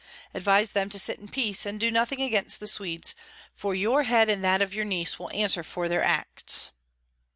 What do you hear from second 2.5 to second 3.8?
the Swedes, for